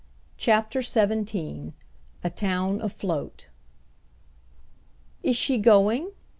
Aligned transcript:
CHAPTER 0.35 0.81
XVII 0.81 1.73
A 2.23 2.29
TOWN 2.31 2.81
AFLOAT 2.81 3.49
"Is 5.21 5.35
she 5.37 5.59
going?" 5.59 6.09